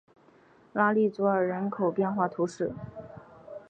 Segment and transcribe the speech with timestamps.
[0.73, 2.73] 拉利佐尔人口变化图示